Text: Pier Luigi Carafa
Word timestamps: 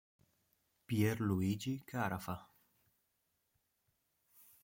Pier 0.87 1.19
Luigi 1.21 1.83
Carafa 1.85 2.49